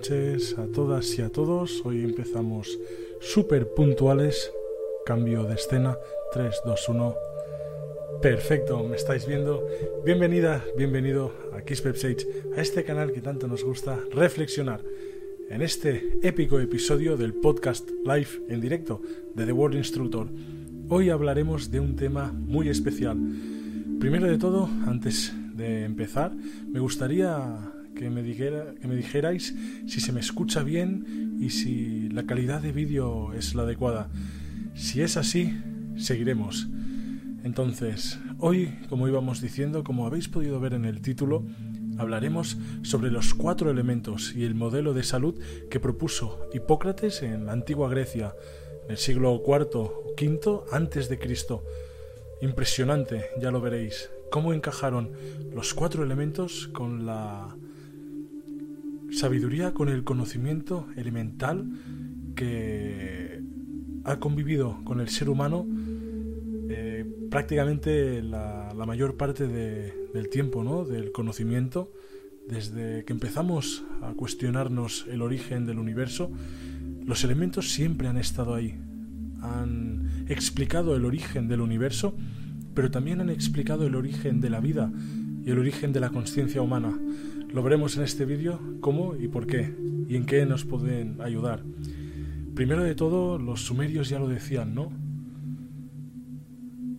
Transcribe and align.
noches 0.00 0.56
a 0.56 0.66
todas 0.66 1.18
y 1.18 1.20
a 1.20 1.28
todos. 1.28 1.82
Hoy 1.84 2.02
empezamos 2.02 2.78
súper 3.20 3.74
puntuales. 3.74 4.50
Cambio 5.04 5.44
de 5.44 5.56
escena. 5.56 5.98
3, 6.32 6.62
2, 6.64 6.88
1. 6.88 7.14
Perfecto, 8.22 8.82
me 8.84 8.96
estáis 8.96 9.26
viendo. 9.26 9.62
Bienvenida, 10.02 10.64
bienvenido 10.74 11.34
a 11.52 11.60
Kiss 11.60 11.84
a 11.84 12.60
este 12.62 12.82
canal 12.82 13.12
que 13.12 13.20
tanto 13.20 13.46
nos 13.46 13.62
gusta 13.62 14.00
reflexionar. 14.10 14.80
En 15.50 15.60
este 15.60 16.18
épico 16.22 16.58
episodio 16.60 17.18
del 17.18 17.34
podcast 17.34 17.90
live 18.02 18.46
en 18.48 18.62
directo 18.62 19.02
de 19.34 19.44
The 19.44 19.52
World 19.52 19.76
Instructor, 19.76 20.28
hoy 20.88 21.10
hablaremos 21.10 21.70
de 21.70 21.80
un 21.80 21.94
tema 21.94 22.32
muy 22.32 22.70
especial. 22.70 23.18
Primero 23.98 24.28
de 24.28 24.38
todo, 24.38 24.66
antes 24.86 25.34
de 25.52 25.84
empezar, 25.84 26.32
me 26.72 26.80
gustaría 26.80 27.74
que 27.94 28.10
me, 28.10 28.22
dijera, 28.22 28.74
que 28.80 28.88
me 28.88 28.96
dijerais 28.96 29.54
si 29.86 30.00
se 30.00 30.12
me 30.12 30.20
escucha 30.20 30.62
bien 30.62 31.36
y 31.40 31.50
si 31.50 32.08
la 32.08 32.24
calidad 32.24 32.60
de 32.60 32.72
vídeo 32.72 33.32
es 33.32 33.54
la 33.54 33.62
adecuada. 33.62 34.08
Si 34.74 35.02
es 35.02 35.16
así, 35.16 35.56
seguiremos. 35.96 36.68
Entonces, 37.42 38.18
hoy, 38.38 38.78
como 38.88 39.08
íbamos 39.08 39.40
diciendo, 39.40 39.82
como 39.84 40.06
habéis 40.06 40.28
podido 40.28 40.60
ver 40.60 40.74
en 40.74 40.84
el 40.84 41.00
título, 41.00 41.46
hablaremos 41.98 42.58
sobre 42.82 43.10
los 43.10 43.34
cuatro 43.34 43.70
elementos 43.70 44.34
y 44.34 44.44
el 44.44 44.54
modelo 44.54 44.94
de 44.94 45.02
salud 45.02 45.40
que 45.70 45.80
propuso 45.80 46.48
Hipócrates 46.52 47.22
en 47.22 47.46
la 47.46 47.52
antigua 47.52 47.88
Grecia, 47.88 48.34
en 48.84 48.92
el 48.92 48.98
siglo 48.98 49.42
IV 49.46 49.68
o 49.74 50.14
V 50.18 50.60
antes 50.72 51.08
de 51.08 51.18
Cristo. 51.18 51.64
Impresionante, 52.42 53.26
ya 53.40 53.50
lo 53.50 53.60
veréis, 53.60 54.10
cómo 54.30 54.52
encajaron 54.52 55.12
los 55.54 55.74
cuatro 55.74 56.04
elementos 56.04 56.68
con 56.68 57.04
la 57.04 57.54
sabiduría, 59.12 59.72
con 59.72 59.88
el 59.88 60.04
conocimiento 60.04 60.86
elemental 60.96 61.66
que 62.34 63.42
ha 64.04 64.18
convivido 64.18 64.78
con 64.84 65.00
el 65.00 65.08
ser 65.08 65.28
humano 65.28 65.66
prácticamente 67.30 68.22
la, 68.22 68.66
mayor 68.86 69.16
parte 69.16 69.46
del 69.46 70.28
tiempo, 70.30 70.64
¿no? 70.64 70.84
del 70.84 71.12
conocimiento, 71.12 71.92
desde 72.48 73.04
que 73.04 73.12
empezamos 73.12 73.84
a 74.02 74.12
cuestionarnos 74.14 75.06
el 75.08 75.22
origen 75.22 75.64
del 75.64 75.78
universo, 75.78 76.30
los 77.04 77.22
elementos 77.22 77.70
siempre 77.70 78.08
han 78.08 78.16
estado 78.16 78.54
ahí. 78.54 78.74
Han 79.42 80.24
explicado 80.28 80.96
el 80.96 81.04
origen 81.04 81.46
del 81.46 81.60
universo, 81.60 82.16
pero 82.74 82.90
también 82.90 83.20
han 83.20 83.30
explicado 83.30 83.86
el 83.86 83.94
origen 83.94 84.40
de 84.40 84.50
la 84.50 84.60
vida 84.60 84.90
y 85.44 85.50
el 85.50 85.58
origen 85.58 85.92
de 85.92 86.00
la 86.00 86.10
conciencia 86.10 86.62
humana. 86.62 86.98
Lo 87.52 87.64
veremos 87.64 87.96
en 87.96 88.04
este 88.04 88.24
vídeo 88.24 88.60
cómo 88.80 89.16
y 89.16 89.26
por 89.26 89.48
qué 89.48 89.74
y 90.08 90.14
en 90.14 90.24
qué 90.24 90.46
nos 90.46 90.64
pueden 90.64 91.20
ayudar. 91.20 91.64
Primero 92.54 92.84
de 92.84 92.94
todo, 92.94 93.38
los 93.38 93.62
sumerios 93.62 94.08
ya 94.08 94.20
lo 94.20 94.28
decían, 94.28 94.72
¿no? 94.72 94.92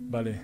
Vale. 0.09 0.41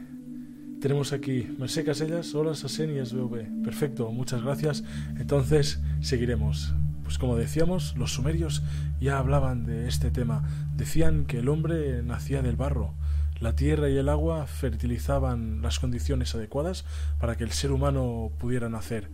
Tenemos 0.80 1.12
aquí 1.12 1.50
Mercé 1.60 1.84
Casellas, 1.84 2.34
hola 2.36 2.56
Sasen 2.56 2.96
y 2.96 3.06
SBV. 3.06 3.64
Perfecto, 3.64 4.10
muchas 4.12 4.44
gracias. 4.44 4.86
Entonces, 5.20 5.82
seguiremos. 6.00 6.74
Pues 7.04 7.18
como 7.18 7.36
decíamos, 7.36 7.94
los 7.98 8.14
sumerios 8.14 8.64
ya 9.02 9.18
hablaban 9.18 9.66
de 9.66 9.90
este 9.90 10.10
tema. 10.10 10.48
Decían 10.78 11.26
que 11.26 11.40
el 11.40 11.50
hombre 11.50 12.02
nacía 12.04 12.42
del 12.42 12.56
barro. 12.56 12.94
La 13.42 13.56
tierra 13.56 13.90
y 13.90 13.98
el 13.98 14.08
agua 14.08 14.48
fertilizaban 14.48 15.62
las 15.62 15.80
condiciones 15.80 16.34
adecuadas 16.34 16.86
para 17.20 17.36
que 17.36 17.44
el 17.44 17.52
ser 17.52 17.72
humano 17.74 18.32
pudiera 18.38 18.70
nacer. 18.70 19.10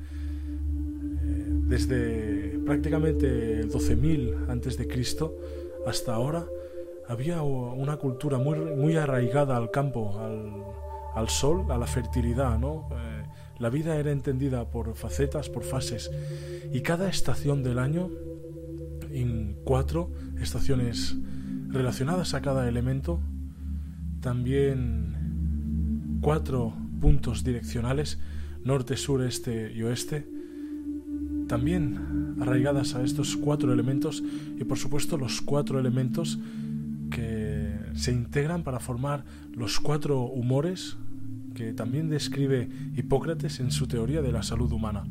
Desde 1.68 2.60
prácticamente 2.66 3.66
12.000 3.68 4.50
antes 4.50 4.78
de 4.78 4.88
Cristo 4.88 5.36
hasta 5.88 6.14
ahora, 6.14 6.46
había 7.08 7.42
una 7.42 7.98
cultura 7.98 8.38
muy, 8.38 8.60
muy 8.60 8.96
arraigada 8.96 9.58
al 9.58 9.72
campo, 9.72 10.20
al, 11.16 11.30
sol, 11.30 11.66
a 11.72 11.78
la 11.78 11.88
fertilidad, 11.88 12.58
¿no? 12.58 12.90
Eh, 12.92 13.24
la 13.60 13.70
vida 13.70 13.98
era 13.98 14.12
entendida 14.12 14.70
por 14.70 14.96
facetas, 14.96 15.50
por 15.50 15.64
fases, 15.64 16.12
y 16.72 16.82
cada 16.82 17.10
estación 17.10 17.64
del 17.64 17.80
año, 17.80 18.10
en 19.12 19.58
cuatro 19.64 20.12
estaciones 20.42 21.16
relacionadas 21.70 22.34
a 22.34 22.42
cada 22.42 22.68
elemento, 22.68 23.20
también 24.22 26.20
cuatro 26.22 26.74
puntos 27.00 27.44
direccionales, 27.44 28.20
norte, 28.64 28.98
sur, 28.98 29.22
este 29.24 29.72
y 29.74 29.84
oeste, 29.84 30.26
también 31.48 32.36
arraigadas 32.40 32.96
a 32.96 33.04
estos 33.04 33.38
cuatro 33.38 33.74
elementos 33.74 34.24
y 34.60 34.64
por 34.64 34.78
supuesto 34.78 35.18
los 35.18 35.42
cuatro 35.42 35.80
elementos 35.80 36.40
que 37.10 37.78
se 37.96 38.12
integran 38.12 38.64
para 38.64 38.80
formar 38.80 39.24
los 39.54 39.80
cuatro 39.80 40.22
humores 40.22 40.98
que 41.54 41.74
también 41.74 42.10
describe 42.10 42.70
Hipócrates 42.96 43.60
en 43.60 43.72
su 43.72 43.88
teoría 43.88 44.22
de 44.22 44.32
la 44.32 44.44
salud 44.44 44.72
humana. 44.72 45.04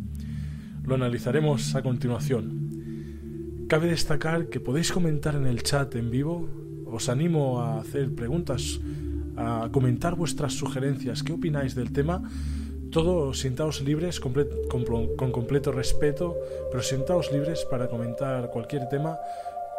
Lo 0.84 0.96
analizaremos 0.96 1.74
a 1.76 1.82
continuación. 1.82 3.66
Cabe 3.68 3.88
destacar 3.88 4.48
que 4.48 4.60
podéis 4.60 4.90
comentar 4.92 5.36
en 5.36 5.46
el 5.46 5.62
chat 5.62 5.94
en 5.94 6.10
vivo. 6.10 6.48
Os 6.86 7.08
animo 7.08 7.60
a 7.60 7.78
hacer 7.78 8.12
preguntas, 8.14 8.80
a 9.36 9.68
comentar 9.70 10.16
vuestras 10.16 10.52
sugerencias. 10.54 11.22
¿Qué 11.22 11.32
opináis 11.32 11.74
del 11.74 11.92
tema? 11.92 12.22
Todo 12.92 13.32
sintaos 13.32 13.80
libres 13.80 14.20
con, 14.20 14.34
completo 15.16 15.72
respeto, 15.72 16.36
pero 16.70 16.82
sintaos 16.82 17.32
libres 17.32 17.64
para 17.64 17.88
comentar 17.88 18.50
cualquier 18.50 18.86
tema 18.90 19.16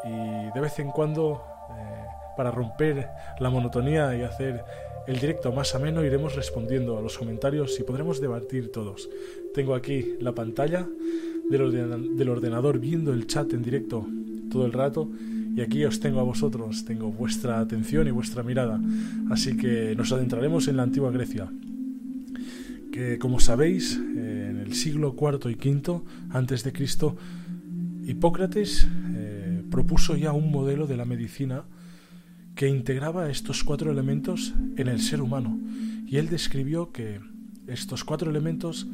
y 0.03 0.51
de 0.51 0.59
vez 0.59 0.79
en 0.79 0.90
cuando 0.90 1.44
eh, 1.69 2.06
para 2.35 2.50
romper 2.50 3.07
la 3.40 3.51
monotonía 3.51 4.18
y 4.18 4.24
hacer 4.24 4.63
el 5.06 5.19
directo 5.19 5.51
más 5.51 5.75
ameno, 5.75 6.03
iremos 6.03 6.35
respondiendo 6.35 6.97
a 6.97 7.01
los 7.01 7.18
comentarios 7.18 7.79
y 7.79 7.84
podremos 7.84 8.19
debatir 8.19 8.72
todos. 8.72 9.07
Tengo 9.53 9.75
aquí 9.75 10.16
la 10.19 10.31
pantalla 10.31 10.88
del, 11.51 12.30
ordenador 12.30 12.80
viendo 12.80 13.13
el 13.13 13.28
chat 13.28 13.53
en 13.53 13.62
directo 13.62 14.07
todo 14.50 14.66
el 14.66 14.74
rato 14.74 15.07
y 15.56 15.62
aquí 15.62 15.85
os 15.85 16.00
tengo 16.00 16.19
a 16.19 16.24
vosotros, 16.24 16.84
tengo 16.84 17.12
vuestra 17.12 17.59
atención 17.59 18.07
y 18.07 18.12
vuestra 18.12 18.41
mirada. 18.41 18.81
Así 19.30 19.56
que 19.56 19.94
nos 19.95 20.12
adentraremos 20.12 20.68
en 20.68 20.78
la 20.78 20.84
antigua 20.84 21.12
Grecia, 21.12 21.51
que 22.94 23.18
como 23.18 23.40
sabéis, 23.40 23.98
en 23.98 24.59
el 24.59 24.76
siglo 24.76 25.16
IV 25.20 25.50
y 25.50 25.56
V 25.56 26.04
antes 26.30 26.64
de 26.64 26.72
Cristo, 26.72 27.18
Hipócrates 28.06 28.88
eh, 29.16 29.64
propuso 29.72 30.16
ya 30.16 30.31
un 30.31 30.52
modelo 30.52 30.86
de 30.86 30.96
la 30.96 31.04
medicina 31.04 31.63
que 32.54 32.68
integraba 32.68 33.31
estos 33.31 33.63
cuatro 33.63 33.92
elementos 33.92 34.54
en 34.78 34.88
el 34.90 35.01
ser 35.01 35.24
humano. 35.24 35.60
Y 36.06 36.18
él 36.18 36.30
describió 36.30 36.92
que 36.92 37.19
estos 37.66 38.04
cuatro 38.04 38.30
elementos 38.30 38.86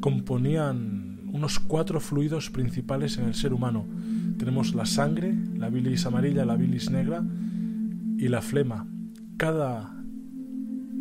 componían 0.00 1.20
unos 1.32 1.58
cuatro 1.58 2.00
fluidos 2.00 2.50
principales 2.50 3.16
en 3.16 3.24
el 3.24 3.34
ser 3.34 3.54
humano. 3.54 3.86
Tenemos 4.36 4.74
la 4.74 4.84
sangre, 4.84 5.34
la 5.56 5.70
bilis 5.70 6.04
amarilla, 6.04 6.44
la 6.44 6.56
bilis 6.56 6.90
negra 6.90 7.24
y 8.18 8.28
la 8.28 8.42
flema. 8.42 8.86
Cada 9.38 9.94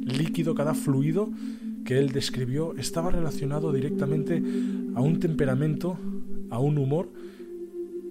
líquido, 0.05 0.55
cada 0.55 0.73
fluido 0.73 1.29
que 1.87 1.97
él 1.97 2.11
describió 2.11 2.75
estaba 2.75 3.11
relacionado 3.11 3.71
directamente 3.71 4.43
a 4.93 4.99
un 4.99 5.21
temperamento, 5.21 5.97
a 6.49 6.59
un 6.59 6.77
humor 6.77 7.09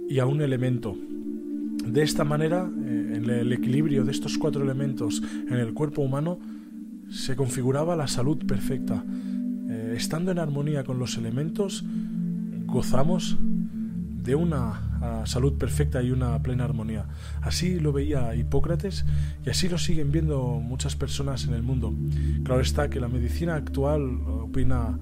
y 0.09 0.19
a 0.19 0.25
un 0.25 0.41
elemento. 0.41 0.97
De 1.85 2.03
esta 2.03 2.25
manera, 2.25 2.71
eh, 2.75 3.13
en 3.17 3.29
el 3.29 3.53
equilibrio 3.53 4.03
de 4.03 4.13
estos 4.13 4.39
cuatro 4.39 4.65
elementos 4.65 5.23
en 5.47 5.59
el 5.59 5.75
cuerpo 5.75 6.01
humano, 6.01 6.39
se 7.11 7.37
configuraba 7.37 7.97
la 7.97 8.09
salud 8.09 8.39
perfecta. 8.47 9.05
Eh, 9.69 9.93
estando 9.95 10.31
en 10.31 10.39
armonía 10.39 10.83
con 10.83 10.99
los 10.99 11.19
elementos, 11.19 11.85
gozamos 12.65 13.37
de 14.27 14.35
una 14.35 15.25
salud 15.25 15.55
perfecta 15.55 16.03
y 16.03 16.11
una 16.11 16.43
plena 16.43 16.65
armonía. 16.65 17.07
Así 17.43 17.79
lo 17.79 17.93
veía 17.93 18.35
Hipócrates 18.35 19.05
y 19.45 19.51
así 19.51 19.69
lo 19.69 19.79
siguen 19.79 20.11
viendo 20.11 20.61
muchas 20.61 20.97
personas 20.97 21.45
en 21.45 21.55
el 21.55 21.63
mundo. 21.63 21.95
Claro 22.45 22.61
está 22.61 22.91
que 22.91 23.01
la 23.01 23.09
medicina 23.09 23.55
actual 23.55 24.21
opina 24.27 24.99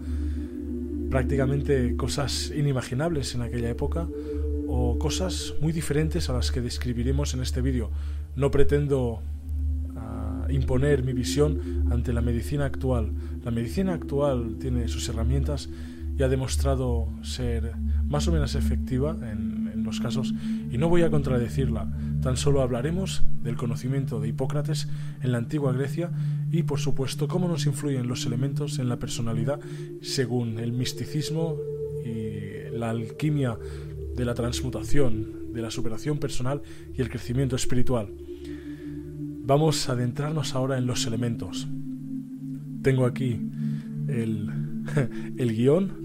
prácticamente 1.11 1.97
cosas 1.97 2.53
inimaginables 2.55 3.35
en 3.35 3.43
aquella 3.43 3.71
época 3.71 4.09
o 4.69 4.99
cosas 4.99 5.55
muy 5.61 5.73
diferentes 5.73 6.29
a 6.29 6.33
las 6.33 6.51
que 6.51 6.61
describiremos 6.61 7.33
en 7.35 7.41
este 7.41 7.63
vídeo. 7.63 7.91
No 8.37 8.51
pretendo 8.51 9.23
ah, 9.97 10.47
imponer 10.51 11.03
mi 11.03 11.13
visión 11.13 11.87
ante 11.91 12.13
la 12.13 12.21
medicina 12.21 12.67
actual. 12.67 13.13
La 13.45 13.51
medicina 13.51 13.95
actual 13.95 14.57
tiene 14.61 14.89
sus 14.89 15.09
herramientas 15.09 15.69
y 16.17 16.23
ha 16.23 16.29
demostrado 16.29 17.09
ser 17.23 17.73
más 18.07 18.29
o 18.29 18.33
menos 18.33 18.55
efectiva 18.55 19.17
en, 19.23 19.55
los 19.85 20.01
casos 20.01 20.33
y 20.71 20.79
no 20.79 20.89
voy 20.89 21.03
a 21.03 21.11
contradecirla. 21.11 21.93
Tan 22.23 22.39
solo 22.39 22.63
hablaremos 22.63 23.23
del 23.43 23.57
conocimiento 23.57 24.19
de 24.19 24.29
Hipócrates 24.29 24.89
en 25.21 25.33
la 25.33 25.37
antigua 25.37 25.75
Grecia 25.75 26.11
y 26.51 26.63
por 26.63 26.81
supuesto 26.81 27.29
cómo 27.29 27.49
nos 27.49 27.67
influyen 27.67 28.09
los 28.09 28.25
elementos 28.25 28.79
en 28.79 28.89
la 28.89 28.99
personalidad 28.99 29.61
según 30.01 30.59
el 30.59 30.73
misticismo 30.73 31.59
la 32.75 32.91
alquimia 32.91 33.59
de 34.15 34.25
la 34.25 34.35
transmutación, 34.35 35.53
de 35.53 35.63
la 35.63 35.71
superación 35.71 36.19
personal 36.19 36.63
y 36.97 37.01
el 37.01 37.09
crecimiento 37.09 37.57
espiritual. 37.57 38.09
Vamos 39.47 39.89
a 39.89 39.93
adentrarnos 39.93 40.55
ahora 40.55 40.79
en 40.79 40.87
los 40.87 41.07
elementos. 41.07 41.69
Tengo 42.83 43.07
aquí 43.07 43.41
el, 44.09 44.51
el 45.37 45.55
guion 45.55 46.04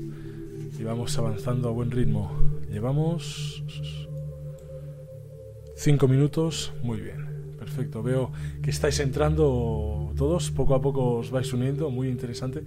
y 0.79 0.83
vamos 0.85 1.17
avanzando 1.17 1.67
a 1.67 1.71
buen 1.71 1.91
ritmo. 1.91 2.31
Llevamos 2.71 3.63
cinco 5.75 6.07
minutos, 6.07 6.71
muy 6.81 7.01
bien. 7.01 7.27
Perfecto, 7.59 8.01
veo 8.01 8.31
que 8.63 8.69
estáis 8.69 8.99
entrando 9.01 10.13
todos, 10.15 10.49
poco 10.51 10.75
a 10.75 10.81
poco 10.81 11.15
os 11.15 11.31
vais 11.31 11.51
uniendo, 11.51 11.89
muy 11.89 12.07
interesante. 12.07 12.63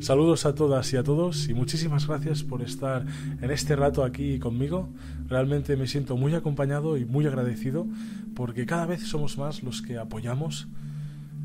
Saludos 0.00 0.46
a 0.46 0.54
todas 0.54 0.90
y 0.94 0.96
a 0.96 1.02
todos 1.02 1.50
y 1.50 1.54
muchísimas 1.54 2.08
gracias 2.08 2.42
por 2.42 2.62
estar 2.62 3.04
en 3.42 3.50
este 3.50 3.76
rato 3.76 4.02
aquí 4.02 4.38
conmigo. 4.38 4.88
Realmente 5.28 5.76
me 5.76 5.86
siento 5.86 6.16
muy 6.16 6.34
acompañado 6.34 6.96
y 6.96 7.04
muy 7.04 7.26
agradecido 7.26 7.86
porque 8.34 8.64
cada 8.64 8.86
vez 8.86 9.02
somos 9.02 9.36
más 9.36 9.62
los 9.62 9.82
que 9.82 9.98
apoyamos 9.98 10.68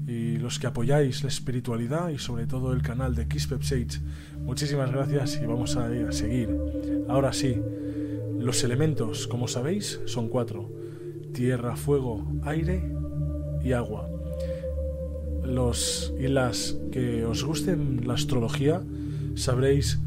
y 0.07 0.37
los 0.37 0.57
que 0.57 0.67
apoyáis 0.67 1.21
la 1.21 1.29
espiritualidad 1.29 2.09
y 2.09 2.17
sobre 2.17 2.47
todo 2.47 2.73
el 2.73 2.81
canal 2.81 3.13
de 3.13 3.27
Kiss 3.27 3.47
Sage. 3.61 4.01
Muchísimas 4.39 4.91
gracias 4.91 5.39
y 5.43 5.45
vamos 5.45 5.75
a, 5.75 5.87
a 5.87 6.11
seguir. 6.11 6.49
Ahora 7.09 7.33
sí, 7.33 7.61
los 8.39 8.63
elementos, 8.63 9.27
como 9.27 9.47
sabéis, 9.47 9.99
son 10.05 10.29
cuatro. 10.29 10.71
Tierra, 11.33 11.75
fuego, 11.75 12.25
aire 12.43 12.89
y 13.63 13.73
agua 13.73 14.09
los 15.47 16.13
y 16.19 16.27
las 16.27 16.77
que 16.91 17.25
os 17.25 17.43
gusten 17.43 18.05
la 18.05 18.13
astrología, 18.13 18.81
sabréis 19.35 19.99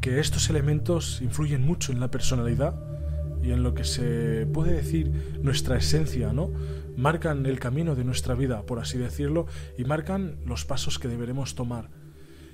que 0.00 0.20
estos 0.20 0.50
elementos 0.50 1.20
influyen 1.22 1.64
mucho 1.64 1.92
en 1.92 2.00
la 2.00 2.10
personalidad 2.10 2.74
y 3.44 3.52
en 3.52 3.62
lo 3.62 3.74
que 3.74 3.84
se 3.84 4.46
puede 4.46 4.72
decir 4.72 5.38
nuestra 5.42 5.76
esencia, 5.76 6.32
¿no? 6.32 6.50
Marcan 6.96 7.44
el 7.44 7.58
camino 7.58 7.94
de 7.94 8.04
nuestra 8.04 8.34
vida, 8.34 8.62
por 8.62 8.78
así 8.78 8.96
decirlo, 8.96 9.46
y 9.76 9.84
marcan 9.84 10.38
los 10.46 10.64
pasos 10.64 10.98
que 10.98 11.08
deberemos 11.08 11.54
tomar. 11.54 11.90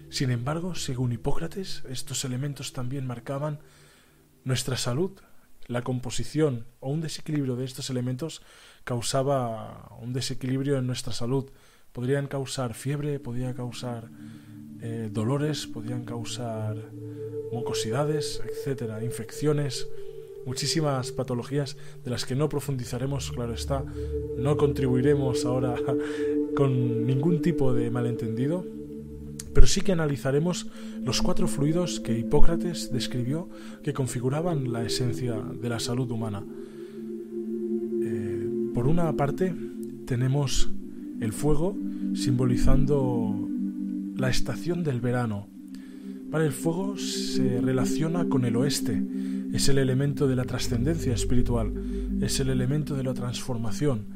Sin 0.09 0.31
embargo, 0.33 0.75
según 0.75 1.13
Hipócrates, 1.13 1.85
estos 1.89 2.25
elementos 2.25 2.73
también 2.73 3.07
marcaban 3.07 3.61
nuestra 4.43 4.77
salud. 4.77 5.13
La 5.69 5.83
composición 5.83 6.67
o 6.81 6.91
un 6.91 7.01
desequilibrio 7.01 7.55
de 7.55 7.65
estos 7.65 7.91
elementos 7.91 8.43
causaba 8.83 9.97
un 10.01 10.13
desequilibrio 10.13 10.79
en 10.79 10.87
nuestra 10.89 11.13
salud, 11.13 11.53
podrían 11.93 12.27
causar 12.27 12.75
fiebre, 12.75 13.21
podrían 13.21 13.55
causar 13.55 14.11
eh, 14.83 15.09
dolores, 15.13 15.69
podrían 15.69 16.05
causar 16.05 16.77
mucosidades, 17.53 18.43
etcétera, 18.45 19.05
infecciones, 19.05 19.87
muchísimas 20.47 21.13
patologías 21.13 21.77
de 22.05 22.11
las 22.11 22.25
que 22.25 22.35
no 22.35 22.49
profundizaremos, 22.49 23.31
claro 23.33 23.55
está, 23.55 23.85
no 24.39 24.57
contribuiremos 24.57 25.45
ahora 25.45 25.75
con 26.57 27.07
ningún 27.07 27.43
tipo 27.43 27.73
de 27.73 27.91
malentendido, 27.91 28.65
pero 29.53 29.67
sí 29.67 29.81
que 29.81 29.93
analizaremos 29.93 30.69
los 31.03 31.23
cuatro 31.23 31.49
fluidos 31.49 32.01
que 32.01 32.19
Hipócrates 32.19 32.93
describió 32.93 33.49
que 33.83 33.93
configuraban 33.93 34.73
la 34.73 34.85
esencia 34.85 35.35
de 35.35 35.69
la 35.69 35.81
salud 35.81 36.11
humana. 36.11 36.45
Eh, 38.03 38.49
por 38.75 38.87
una 38.87 39.13
parte, 39.17 39.55
tenemos 40.07 40.71
el 41.21 41.33
fuego 41.33 41.77
simbolizando 42.15 43.49
la 44.17 44.31
estación 44.31 44.85
del 44.85 45.01
verano. 45.01 45.49
Para 46.31 46.45
el 46.45 46.53
fuego 46.53 46.97
se 46.97 47.61
relaciona 47.61 48.29
con 48.29 48.45
el 48.45 48.57
oeste, 48.57 49.03
es 49.53 49.69
el 49.69 49.79
elemento 49.79 50.29
de 50.29 50.37
la 50.37 50.45
trascendencia 50.45 51.13
espiritual, 51.13 51.73
es 52.23 52.41
el 52.41 52.51
elemento 52.51 52.95
de 52.95 53.05
la 53.05 53.15
transformación, 53.15 54.09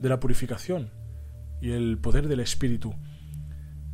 de 0.00 0.08
la 0.08 0.20
purificación 0.20 0.90
y 1.60 1.70
el 1.70 1.98
poder 1.98 2.28
del 2.28 2.40
espíritu. 2.40 2.94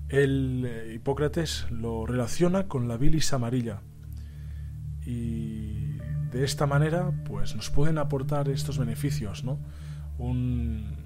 El 0.09 0.65
eh, 0.67 0.95
Hipócrates 0.95 1.67
lo 1.71 2.07
relaciona 2.07 2.67
con 2.67 2.89
la 2.89 2.97
bilis 2.97 3.33
amarilla 3.33 3.83
y 5.05 5.99
de 6.33 6.45
esta 6.45 6.67
manera 6.67 7.13
pues 7.25 7.55
nos 7.55 7.71
pueden 7.71 7.99
aportar 7.99 8.49
estos 8.49 8.79
beneficios, 8.79 9.45
¿no? 9.45 9.61
Un, 10.19 10.97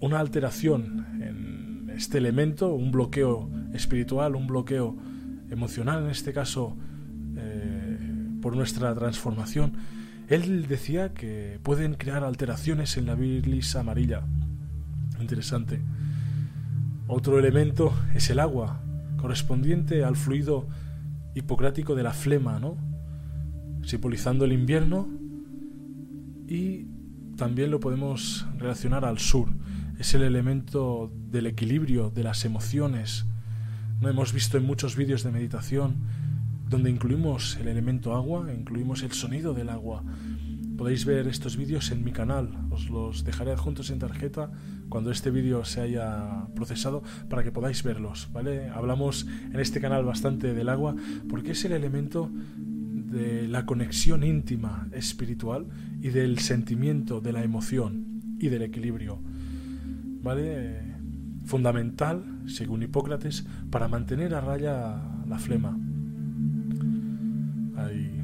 una 0.00 0.20
alteración 0.20 1.22
en 1.22 1.90
este 1.90 2.18
elemento, 2.18 2.74
un 2.74 2.90
bloqueo 2.90 3.50
espiritual, 3.72 4.36
un 4.36 4.46
bloqueo 4.46 4.96
emocional, 5.50 6.04
en 6.04 6.10
este 6.10 6.32
caso 6.32 6.76
eh, 7.36 7.98
por 8.40 8.56
nuestra 8.56 8.94
transformación, 8.94 9.74
él 10.28 10.66
decía 10.66 11.12
que 11.12 11.58
pueden 11.62 11.94
crear 11.94 12.24
alteraciones 12.24 12.96
en 12.96 13.06
la 13.06 13.14
bilis 13.14 13.76
amarilla. 13.76 14.22
Interesante. 15.20 15.80
Otro 17.06 17.38
elemento 17.38 17.92
es 18.14 18.30
el 18.30 18.40
agua, 18.40 18.80
correspondiente 19.18 20.04
al 20.04 20.16
fluido 20.16 20.66
hipocrático 21.34 21.94
de 21.94 22.02
la 22.02 22.12
flema, 22.12 22.58
¿no? 22.58 22.76
Simbolizando 23.82 24.46
el 24.46 24.52
invierno 24.52 25.08
y 26.48 26.86
también 27.36 27.70
lo 27.70 27.80
podemos 27.80 28.46
relacionar 28.58 29.04
al 29.04 29.18
sur, 29.18 29.48
es 29.98 30.14
el 30.14 30.22
elemento 30.22 31.12
del 31.30 31.46
equilibrio 31.46 32.10
de 32.10 32.22
las 32.22 32.44
emociones. 32.44 33.26
No 34.04 34.10
hemos 34.10 34.34
visto 34.34 34.58
en 34.58 34.66
muchos 34.66 34.96
vídeos 34.96 35.22
de 35.22 35.30
meditación 35.30 35.94
donde 36.68 36.90
incluimos 36.90 37.56
el 37.56 37.68
elemento 37.68 38.14
agua, 38.14 38.52
incluimos 38.52 39.02
el 39.02 39.12
sonido 39.12 39.54
del 39.54 39.70
agua. 39.70 40.04
Podéis 40.76 41.06
ver 41.06 41.26
estos 41.26 41.56
vídeos 41.56 41.90
en 41.90 42.04
mi 42.04 42.12
canal, 42.12 42.50
os 42.70 42.90
los 42.90 43.24
dejaré 43.24 43.52
adjuntos 43.52 43.88
en 43.88 44.00
tarjeta 44.00 44.52
cuando 44.90 45.10
este 45.10 45.30
vídeo 45.30 45.64
se 45.64 45.80
haya 45.80 46.48
procesado 46.54 47.02
para 47.30 47.42
que 47.42 47.50
podáis 47.50 47.82
verlos, 47.82 48.28
¿vale? 48.30 48.68
Hablamos 48.68 49.26
en 49.50 49.58
este 49.58 49.80
canal 49.80 50.04
bastante 50.04 50.52
del 50.52 50.68
agua 50.68 50.94
porque 51.26 51.52
es 51.52 51.64
el 51.64 51.72
elemento 51.72 52.30
de 52.30 53.48
la 53.48 53.64
conexión 53.64 54.22
íntima 54.22 54.86
espiritual 54.92 55.66
y 56.02 56.10
del 56.10 56.40
sentimiento, 56.40 57.22
de 57.22 57.32
la 57.32 57.42
emoción 57.42 58.20
y 58.38 58.48
del 58.48 58.64
equilibrio. 58.64 59.18
¿vale? 60.24 60.93
Fundamental, 61.44 62.24
según 62.46 62.82
Hipócrates, 62.82 63.44
para 63.70 63.88
mantener 63.88 64.34
a 64.34 64.40
raya 64.40 65.00
la 65.28 65.38
flema. 65.38 65.78
Hay 67.76 68.22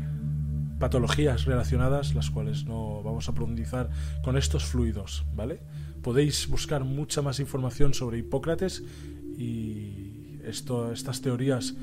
patologías 0.78 1.44
relacionadas, 1.44 2.14
las 2.14 2.30
cuales 2.30 2.64
no 2.64 3.02
vamos 3.02 3.28
a 3.28 3.34
profundizar 3.34 3.90
con 4.22 4.36
estos 4.36 4.64
fluidos, 4.64 5.26
¿vale? 5.34 5.60
Podéis 6.02 6.48
buscar 6.48 6.84
mucha 6.84 7.20
más 7.20 7.38
información 7.40 7.92
sobre 7.92 8.18
Hipócrates 8.18 8.82
y 9.36 10.38
esto, 10.44 10.92
estas 10.92 11.20
teorías 11.20 11.74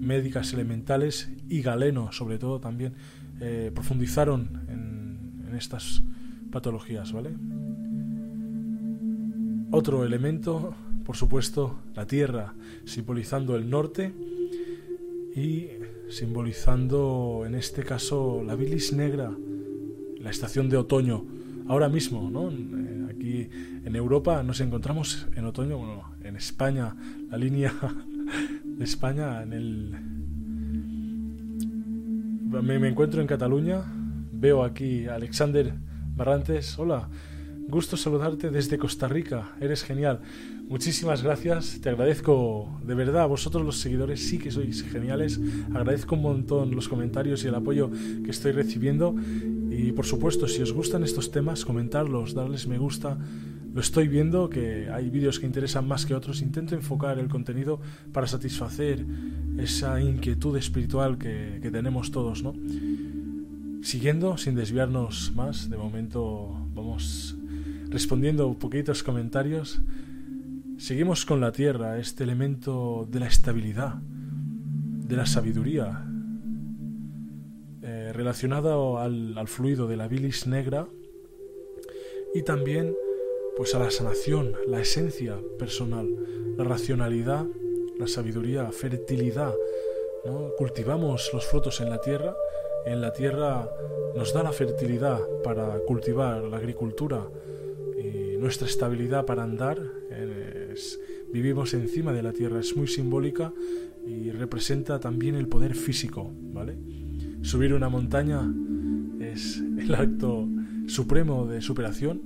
médicas 0.00 0.52
elementales 0.52 1.30
y 1.48 1.62
Galeno, 1.62 2.10
sobre 2.10 2.38
todo, 2.38 2.58
también 2.58 2.94
eh, 3.40 3.70
profundizaron 3.72 4.64
en, 4.68 5.44
en 5.48 5.54
estas 5.54 6.02
patologías, 6.50 7.12
¿vale? 7.12 7.30
Otro 9.74 10.04
elemento, 10.04 10.74
por 11.02 11.16
supuesto, 11.16 11.78
la 11.96 12.06
Tierra, 12.06 12.52
simbolizando 12.84 13.56
el 13.56 13.70
norte 13.70 14.12
y 15.34 15.68
simbolizando 16.10 17.44
en 17.46 17.54
este 17.54 17.82
caso 17.82 18.42
la 18.44 18.54
bilis 18.54 18.92
negra, 18.92 19.32
la 20.20 20.28
estación 20.28 20.68
de 20.68 20.76
otoño. 20.76 21.24
Ahora 21.68 21.88
mismo, 21.88 22.28
¿no? 22.30 22.50
Eh, 22.50 23.06
aquí 23.08 23.48
en 23.86 23.96
Europa 23.96 24.42
nos 24.42 24.60
encontramos 24.60 25.26
en 25.36 25.46
otoño, 25.46 25.78
bueno, 25.78 26.02
en 26.22 26.36
España, 26.36 26.94
la 27.30 27.38
línea 27.38 27.72
de 28.64 28.84
España, 28.84 29.42
en 29.42 29.54
el... 29.54 29.96
Me, 32.62 32.78
me 32.78 32.88
encuentro 32.88 33.22
en 33.22 33.26
Cataluña, 33.26 33.84
veo 34.32 34.64
aquí 34.64 35.06
a 35.06 35.14
Alexander 35.14 35.72
Barrantes, 36.14 36.78
hola, 36.78 37.08
Gusto 37.68 37.96
saludarte 37.96 38.50
desde 38.50 38.78
Costa 38.78 39.08
Rica, 39.08 39.52
eres 39.60 39.82
genial. 39.82 40.20
Muchísimas 40.68 41.22
gracias, 41.22 41.80
te 41.80 41.88
agradezco 41.88 42.80
de 42.84 42.94
verdad, 42.94 43.28
vosotros 43.28 43.64
los 43.64 43.78
seguidores 43.78 44.26
sí 44.26 44.38
que 44.38 44.50
sois 44.50 44.82
geniales, 44.82 45.40
agradezco 45.74 46.16
un 46.16 46.22
montón 46.22 46.74
los 46.74 46.88
comentarios 46.88 47.44
y 47.44 47.48
el 47.48 47.54
apoyo 47.54 47.90
que 48.24 48.30
estoy 48.30 48.52
recibiendo. 48.52 49.14
Y 49.70 49.92
por 49.92 50.06
supuesto 50.06 50.48
si 50.48 50.62
os 50.62 50.72
gustan 50.72 51.02
estos 51.02 51.30
temas, 51.30 51.64
comentarlos, 51.64 52.34
darles 52.34 52.66
me 52.66 52.78
gusta, 52.78 53.18
lo 53.74 53.80
estoy 53.80 54.06
viendo 54.08 54.50
que 54.50 54.90
hay 54.90 55.08
vídeos 55.08 55.40
que 55.40 55.46
interesan 55.46 55.88
más 55.88 56.04
que 56.04 56.14
otros, 56.14 56.42
intento 56.42 56.74
enfocar 56.74 57.18
el 57.18 57.28
contenido 57.28 57.80
para 58.12 58.26
satisfacer 58.26 59.04
esa 59.58 60.00
inquietud 60.00 60.56
espiritual 60.56 61.16
que, 61.16 61.70
tenemos 61.72 62.10
todos, 62.10 62.42
¿no? 62.42 62.54
Siguiendo, 63.82 64.36
sin 64.36 64.54
desviarnos 64.54 65.32
más, 65.34 65.70
de 65.70 65.76
momento 65.76 66.54
vamos 66.74 67.34
respondiendo 67.92 68.54
poquitos 68.54 69.02
comentarios, 69.02 69.82
seguimos 70.78 71.26
con 71.26 71.40
la 71.40 71.52
Tierra, 71.52 71.98
este 71.98 72.24
elemento 72.24 73.06
de 73.10 73.20
la 73.20 73.26
estabilidad. 73.26 73.96
de 75.12 75.16
la 75.18 75.26
sabiduría, 75.26 76.06
eh, 77.82 78.12
relacionado 78.14 78.96
al, 78.98 79.36
al 79.36 79.46
fluido 79.46 79.86
de 79.86 79.98
la 79.98 80.08
bilis 80.08 80.46
negra 80.46 80.86
y 82.34 82.42
también 82.44 82.94
pues 83.54 83.74
a 83.74 83.78
la 83.78 83.90
sanación, 83.90 84.54
la 84.66 84.80
esencia 84.80 85.36
personal, 85.58 86.08
la 86.56 86.64
racionalidad, 86.64 87.44
la 87.98 88.06
sabiduría, 88.06 88.72
fertilidad. 88.72 89.52
Cultivamos 90.56 91.30
los 91.34 91.44
frutos 91.44 91.82
en 91.82 91.90
la 91.90 92.00
tierra, 92.00 92.34
en 92.86 93.02
la 93.02 93.12
tierra 93.12 93.68
nos 94.16 94.32
da 94.32 94.42
la 94.42 94.52
fertilidad 94.52 95.20
para 95.44 95.78
cultivar 95.80 96.42
la 96.44 96.56
agricultura 96.56 97.28
nuestra 98.42 98.66
estabilidad 98.66 99.24
para 99.24 99.44
andar. 99.44 99.78
vivimos 101.32 101.72
encima 101.74 102.12
de 102.12 102.22
la 102.22 102.32
tierra, 102.32 102.58
es 102.60 102.76
muy 102.76 102.88
simbólica 102.88 103.52
y 104.06 104.30
representa 104.30 104.98
también 104.98 105.36
el 105.36 105.46
poder 105.46 105.74
físico, 105.74 106.30
¿vale? 106.52 106.76
Subir 107.42 107.72
una 107.72 107.88
montaña 107.88 108.52
es 109.20 109.62
el 109.78 109.94
acto 109.94 110.48
supremo 110.86 111.46
de 111.46 111.60
superación, 111.62 112.20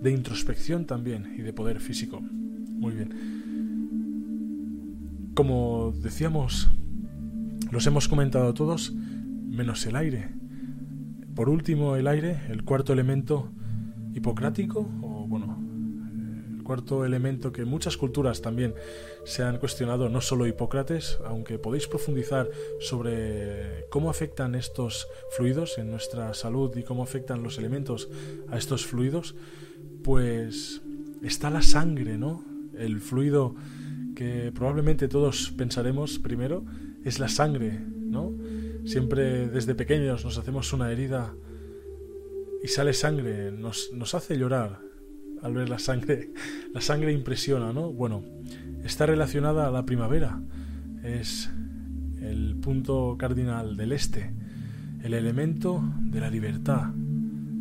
de 0.00 0.12
introspección 0.12 0.86
también 0.86 1.34
y 1.36 1.42
de 1.42 1.52
poder 1.52 1.80
físico. 1.80 2.20
Muy 2.20 2.94
bien. 2.94 3.10
Como 5.34 5.92
decíamos, 6.02 6.70
los 7.72 7.86
hemos 7.86 8.06
comentado 8.06 8.54
todos, 8.54 8.92
menos 8.92 9.84
el 9.86 9.96
aire. 9.96 10.28
Por 11.34 11.48
último, 11.48 11.96
el 11.96 12.06
aire, 12.06 12.38
el 12.48 12.62
cuarto 12.64 12.92
elemento 12.92 13.50
hipocrático, 14.14 14.88
o 15.02 15.26
bueno, 15.26 15.58
el 16.56 16.62
cuarto 16.62 17.04
elemento 17.04 17.52
que 17.52 17.64
muchas 17.64 17.96
culturas 17.96 18.42
también 18.42 18.74
se 19.24 19.42
han 19.42 19.58
cuestionado, 19.58 20.08
no 20.08 20.20
solo 20.20 20.46
Hipócrates, 20.46 21.18
aunque 21.24 21.58
podéis 21.58 21.86
profundizar 21.86 22.48
sobre 22.78 23.86
cómo 23.90 24.10
afectan 24.10 24.54
estos 24.54 25.08
fluidos 25.30 25.78
en 25.78 25.90
nuestra 25.90 26.32
salud 26.34 26.76
y 26.76 26.82
cómo 26.82 27.02
afectan 27.02 27.42
los 27.42 27.58
elementos 27.58 28.08
a 28.50 28.56
estos 28.56 28.86
fluidos, 28.86 29.34
pues 30.02 30.82
está 31.22 31.50
la 31.50 31.62
sangre, 31.62 32.18
¿no? 32.18 32.44
El 32.76 33.00
fluido 33.00 33.54
que 34.14 34.52
probablemente 34.54 35.08
todos 35.08 35.50
pensaremos 35.56 36.18
primero 36.18 36.64
es 37.04 37.18
la 37.18 37.28
sangre, 37.28 37.80
¿no? 37.80 38.32
Siempre 38.84 39.48
desde 39.48 39.74
pequeños 39.74 40.24
nos 40.24 40.38
hacemos 40.38 40.72
una 40.72 40.90
herida 40.90 41.34
y 42.62 42.68
sale 42.68 42.92
sangre, 42.92 43.50
nos, 43.52 43.90
nos 43.92 44.14
hace 44.14 44.36
llorar 44.36 44.80
al 45.42 45.54
ver 45.54 45.68
la 45.68 45.78
sangre. 45.78 46.32
La 46.72 46.80
sangre 46.80 47.12
impresiona, 47.12 47.72
¿no? 47.72 47.92
Bueno, 47.92 48.22
está 48.84 49.04
relacionada 49.04 49.66
a 49.66 49.70
la 49.72 49.84
primavera, 49.84 50.40
es 51.02 51.50
el 52.22 52.56
punto 52.60 53.16
cardinal 53.18 53.76
del 53.76 53.90
este, 53.90 54.30
el 55.02 55.14
elemento 55.14 55.82
de 56.00 56.20
la 56.20 56.30
libertad, 56.30 56.92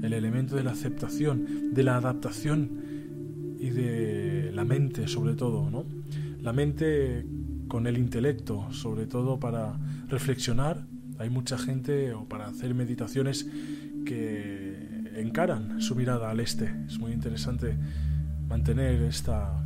el 0.04 0.14
elemento 0.14 0.56
de 0.56 0.64
la 0.64 0.72
aceptación, 0.72 1.74
de 1.74 1.84
la 1.84 1.98
adaptación 1.98 2.70
y 3.60 3.70
de 3.72 4.52
la 4.54 4.64
mente 4.64 5.08
sobre 5.08 5.34
todo, 5.34 5.72
¿no? 5.72 5.86
La 6.42 6.54
mente 6.54 7.26
con 7.68 7.88
el 7.88 7.98
intelecto, 7.98 8.72
sobre 8.72 9.06
todo 9.08 9.40
para 9.40 9.80
reflexionar. 10.08 10.86
Hay 11.18 11.30
mucha 11.30 11.58
gente, 11.58 12.14
o 12.14 12.26
para 12.26 12.48
hacer 12.48 12.74
meditaciones, 12.74 13.48
que 14.06 14.49
encaran 15.22 15.82
su 15.82 15.96
mirada 15.96 16.30
al 16.30 16.40
este. 16.40 16.74
Es 16.88 17.00
muy 17.00 17.12
interesante 17.12 17.78
mantener 18.48 19.02
esta, 19.04 19.64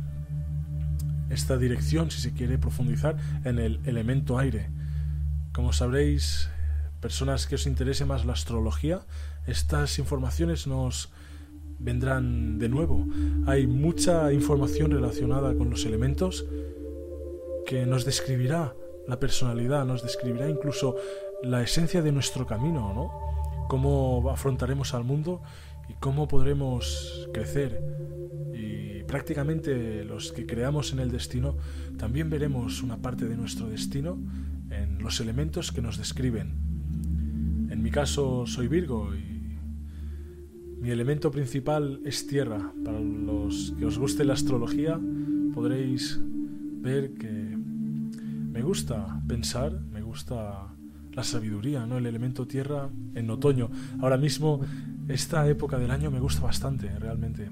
esta 1.30 1.56
dirección, 1.56 2.10
si 2.10 2.20
se 2.20 2.32
quiere 2.32 2.58
profundizar, 2.58 3.16
en 3.44 3.58
el 3.58 3.80
elemento 3.84 4.38
aire. 4.38 4.70
Como 5.52 5.72
sabréis, 5.72 6.48
personas 7.00 7.46
que 7.46 7.56
os 7.56 7.66
interese 7.66 8.04
más 8.04 8.24
la 8.24 8.32
astrología, 8.32 9.00
estas 9.46 9.98
informaciones 9.98 10.66
nos 10.66 11.10
vendrán 11.78 12.58
de 12.58 12.68
nuevo. 12.68 13.06
Hay 13.46 13.66
mucha 13.66 14.32
información 14.32 14.90
relacionada 14.90 15.54
con 15.54 15.70
los 15.70 15.84
elementos 15.84 16.46
que 17.66 17.86
nos 17.86 18.04
describirá 18.04 18.74
la 19.06 19.20
personalidad, 19.20 19.84
nos 19.84 20.02
describirá 20.02 20.48
incluso 20.48 20.96
la 21.42 21.62
esencia 21.62 22.02
de 22.02 22.12
nuestro 22.12 22.46
camino, 22.46 22.92
¿no? 22.94 23.43
Cómo 23.68 24.30
afrontaremos 24.30 24.94
al 24.94 25.04
mundo 25.04 25.42
y 25.88 25.94
cómo 25.94 26.28
podremos 26.28 27.28
crecer. 27.32 27.80
Y 28.54 29.02
prácticamente 29.04 30.04
los 30.04 30.32
que 30.32 30.46
creamos 30.46 30.92
en 30.92 31.00
el 31.00 31.10
destino 31.10 31.56
también 31.98 32.30
veremos 32.30 32.82
una 32.82 32.98
parte 32.98 33.26
de 33.26 33.36
nuestro 33.36 33.68
destino 33.68 34.18
en 34.70 34.98
los 35.02 35.20
elementos 35.20 35.72
que 35.72 35.82
nos 35.82 35.98
describen. 35.98 36.54
En 37.70 37.82
mi 37.82 37.90
caso 37.90 38.46
soy 38.46 38.68
Virgo 38.68 39.14
y 39.14 39.58
mi 40.80 40.90
elemento 40.90 41.30
principal 41.30 42.00
es 42.04 42.26
tierra. 42.26 42.72
Para 42.84 43.00
los 43.00 43.74
que 43.78 43.86
os 43.86 43.98
guste 43.98 44.24
la 44.24 44.34
astrología 44.34 45.00
podréis 45.54 46.20
ver 46.22 47.14
que 47.14 47.28
me 47.28 48.62
gusta 48.62 49.22
pensar, 49.26 49.80
me 49.80 50.02
gusta 50.02 50.73
la 51.14 51.24
sabiduría, 51.24 51.86
¿no? 51.86 51.98
El 51.98 52.06
elemento 52.06 52.46
tierra 52.46 52.88
en 53.14 53.30
otoño. 53.30 53.70
Ahora 54.00 54.16
mismo, 54.16 54.60
esta 55.08 55.46
época 55.48 55.78
del 55.78 55.90
año 55.90 56.10
me 56.10 56.20
gusta 56.20 56.42
bastante, 56.42 56.88
realmente. 56.98 57.50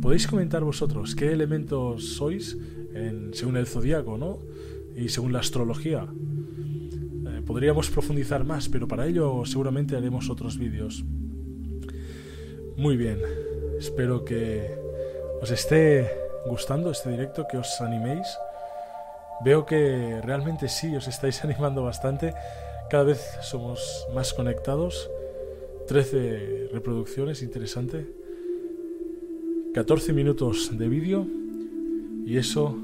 Podéis 0.00 0.26
comentar 0.26 0.62
vosotros 0.62 1.14
qué 1.14 1.32
elementos 1.32 2.16
sois 2.16 2.56
según 3.32 3.56
el 3.56 3.66
zodiaco, 3.66 4.18
¿no? 4.18 4.38
Y 4.96 5.08
según 5.08 5.32
la 5.32 5.38
astrología. 5.40 6.06
Eh, 6.06 7.42
podríamos 7.46 7.90
profundizar 7.90 8.44
más, 8.44 8.68
pero 8.68 8.88
para 8.88 9.06
ello 9.06 9.44
seguramente 9.44 9.96
haremos 9.96 10.28
otros 10.30 10.58
vídeos. 10.58 11.04
Muy 12.76 12.96
bien, 12.96 13.18
espero 13.78 14.24
que 14.24 14.74
os 15.40 15.50
esté 15.50 16.10
gustando 16.48 16.90
este 16.90 17.10
directo, 17.10 17.46
que 17.48 17.58
os 17.58 17.80
animéis 17.80 18.26
Veo 19.40 19.64
que 19.64 20.20
realmente 20.22 20.68
sí, 20.68 20.94
os 20.96 21.06
estáis 21.06 21.44
animando 21.44 21.82
bastante. 21.82 22.34
Cada 22.90 23.04
vez 23.04 23.20
somos 23.42 24.06
más 24.14 24.32
conectados. 24.32 25.10
13 25.88 26.70
reproducciones, 26.72 27.42
interesante. 27.42 28.06
14 29.74 30.14
minutos 30.14 30.70
de 30.72 30.88
vídeo. 30.88 31.26
Y 32.24 32.38
eso 32.38 32.82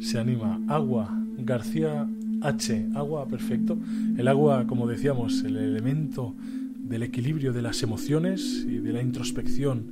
se 0.00 0.18
anima. 0.18 0.58
Agua, 0.68 1.14
García 1.36 2.08
H. 2.40 2.86
Agua, 2.94 3.26
perfecto. 3.26 3.76
El 4.16 4.26
agua, 4.26 4.66
como 4.66 4.86
decíamos, 4.86 5.44
el 5.44 5.58
elemento 5.58 6.34
del 6.78 7.02
equilibrio 7.02 7.52
de 7.52 7.60
las 7.60 7.82
emociones 7.82 8.64
y 8.66 8.78
de 8.78 8.92
la 8.94 9.02
introspección 9.02 9.84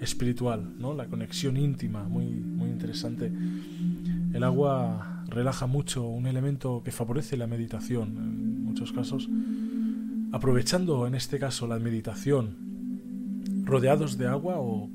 espiritual, 0.00 0.72
¿no? 0.78 0.94
La 0.94 1.04
conexión 1.04 1.58
íntima, 1.58 2.04
muy, 2.04 2.24
muy 2.24 2.70
interesante. 2.70 3.30
El 4.32 4.42
agua 4.42 5.22
relaja 5.28 5.66
mucho, 5.66 6.06
un 6.06 6.26
elemento 6.26 6.80
que 6.82 6.92
favorece 6.92 7.36
la 7.36 7.46
meditación 7.46 8.49
muchos 8.80 8.96
casos, 8.96 9.28
aprovechando 10.32 11.06
en 11.06 11.14
este 11.14 11.38
caso 11.38 11.66
la 11.66 11.78
meditación 11.78 12.56
rodeados 13.64 14.16
de 14.16 14.26
agua 14.26 14.54
o 14.58 14.88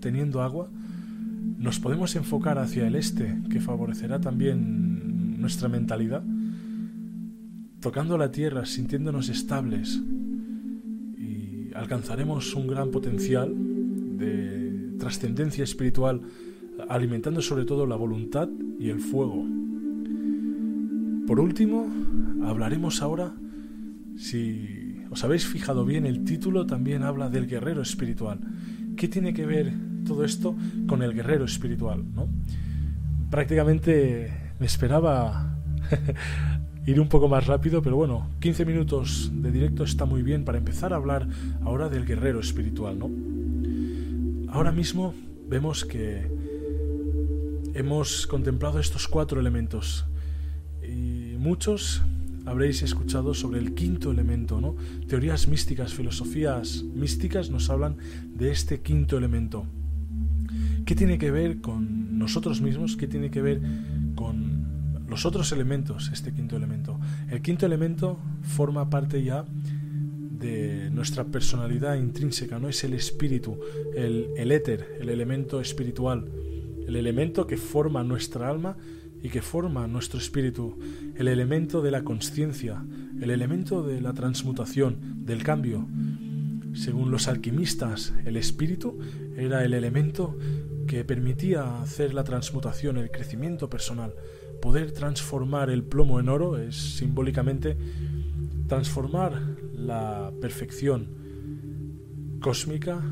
teniendo 0.00 0.42
agua, 0.42 0.68
nos 1.56 1.78
podemos 1.78 2.16
enfocar 2.16 2.58
hacia 2.58 2.88
el 2.88 2.96
este, 2.96 3.38
que 3.48 3.60
favorecerá 3.60 4.20
también 4.20 5.40
nuestra 5.40 5.68
mentalidad, 5.68 6.24
tocando 7.80 8.18
la 8.18 8.32
tierra, 8.32 8.66
sintiéndonos 8.66 9.28
estables 9.28 10.02
y 11.16 11.72
alcanzaremos 11.76 12.56
un 12.56 12.66
gran 12.66 12.90
potencial 12.90 13.54
de 14.18 14.96
trascendencia 14.98 15.62
espiritual, 15.62 16.22
alimentando 16.88 17.40
sobre 17.40 17.66
todo 17.66 17.86
la 17.86 17.94
voluntad 17.94 18.48
y 18.80 18.88
el 18.88 18.98
fuego. 18.98 19.61
Por 21.26 21.38
último, 21.38 21.86
hablaremos 22.44 23.00
ahora, 23.00 23.32
si 24.16 25.04
os 25.10 25.22
habéis 25.24 25.46
fijado 25.46 25.84
bien, 25.84 26.04
el 26.04 26.24
título 26.24 26.66
también 26.66 27.04
habla 27.04 27.30
del 27.30 27.46
guerrero 27.46 27.82
espiritual. 27.82 28.40
¿Qué 28.96 29.08
tiene 29.08 29.32
que 29.32 29.46
ver 29.46 29.72
todo 30.04 30.24
esto 30.24 30.56
con 30.86 31.02
el 31.02 31.14
guerrero 31.14 31.44
espiritual? 31.44 32.04
¿no? 32.14 32.28
Prácticamente 33.30 34.32
me 34.58 34.66
esperaba 34.66 35.56
ir 36.86 37.00
un 37.00 37.08
poco 37.08 37.28
más 37.28 37.46
rápido, 37.46 37.82
pero 37.82 37.96
bueno, 37.96 38.30
15 38.40 38.64
minutos 38.64 39.30
de 39.32 39.52
directo 39.52 39.84
está 39.84 40.04
muy 40.04 40.22
bien 40.22 40.44
para 40.44 40.58
empezar 40.58 40.92
a 40.92 40.96
hablar 40.96 41.28
ahora 41.62 41.88
del 41.88 42.04
guerrero 42.04 42.40
espiritual, 42.40 42.98
¿no? 42.98 43.10
Ahora 44.52 44.72
mismo 44.72 45.14
vemos 45.48 45.84
que 45.84 46.28
hemos 47.74 48.26
contemplado 48.26 48.80
estos 48.80 49.08
cuatro 49.08 49.40
elementos 49.40 50.04
muchos 51.42 52.02
habréis 52.46 52.82
escuchado 52.82 53.34
sobre 53.34 53.58
el 53.58 53.74
quinto 53.74 54.12
elemento, 54.12 54.60
¿no? 54.60 54.76
Teorías 55.08 55.48
místicas, 55.48 55.92
filosofías 55.92 56.84
místicas 56.94 57.50
nos 57.50 57.68
hablan 57.68 57.96
de 58.34 58.52
este 58.52 58.80
quinto 58.80 59.18
elemento. 59.18 59.66
¿Qué 60.86 60.94
tiene 60.94 61.18
que 61.18 61.30
ver 61.30 61.60
con 61.60 62.18
nosotros 62.18 62.60
mismos? 62.60 62.96
¿Qué 62.96 63.08
tiene 63.08 63.30
que 63.30 63.42
ver 63.42 63.60
con 64.14 64.62
los 65.08 65.26
otros 65.26 65.52
elementos, 65.52 66.10
este 66.10 66.32
quinto 66.32 66.56
elemento. 66.56 66.98
El 67.30 67.42
quinto 67.42 67.66
elemento 67.66 68.18
forma 68.40 68.88
parte 68.88 69.22
ya 69.22 69.44
de 69.44 70.88
nuestra 70.90 71.24
personalidad 71.24 71.96
intrínseca, 71.96 72.58
no 72.58 72.70
es 72.70 72.82
el 72.82 72.94
espíritu, 72.94 73.58
el, 73.94 74.28
el 74.38 74.50
éter, 74.52 74.96
el 75.00 75.10
elemento 75.10 75.60
espiritual, 75.60 76.24
el 76.86 76.96
elemento 76.96 77.46
que 77.46 77.58
forma 77.58 78.02
nuestra 78.02 78.48
alma 78.48 78.78
y 79.22 79.28
que 79.28 79.40
forma 79.40 79.86
nuestro 79.86 80.18
espíritu, 80.18 80.78
el 81.14 81.28
elemento 81.28 81.80
de 81.80 81.90
la 81.90 82.02
conciencia, 82.02 82.84
el 83.20 83.30
elemento 83.30 83.82
de 83.82 84.00
la 84.00 84.12
transmutación, 84.12 85.24
del 85.24 85.44
cambio. 85.44 85.86
Según 86.74 87.10
los 87.10 87.28
alquimistas, 87.28 88.12
el 88.24 88.36
espíritu 88.36 88.98
era 89.36 89.64
el 89.64 89.74
elemento 89.74 90.36
que 90.86 91.04
permitía 91.04 91.80
hacer 91.80 92.14
la 92.14 92.24
transmutación, 92.24 92.96
el 92.96 93.10
crecimiento 93.10 93.70
personal. 93.70 94.14
Poder 94.60 94.92
transformar 94.92 95.70
el 95.70 95.84
plomo 95.84 96.18
en 96.18 96.28
oro 96.28 96.58
es 96.58 96.76
simbólicamente 96.96 97.76
transformar 98.66 99.40
la 99.74 100.32
perfección 100.40 101.08
cósmica 102.40 103.02